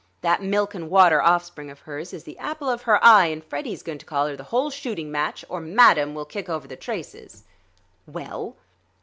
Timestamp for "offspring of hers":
1.21-2.11